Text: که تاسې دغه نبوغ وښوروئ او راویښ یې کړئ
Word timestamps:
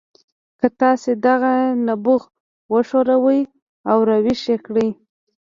که 0.59 0.67
تاسې 0.81 1.11
دغه 1.25 1.53
نبوغ 1.87 2.21
وښوروئ 2.73 3.41
او 3.91 3.97
راویښ 4.09 4.41
یې 4.51 4.57
کړئ 4.65 4.89